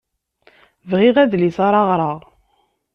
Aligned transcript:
Bɣiɣ 0.89 1.15
adlis 1.23 1.57
ara 1.67 1.81
ɣreɣ. 1.89 2.17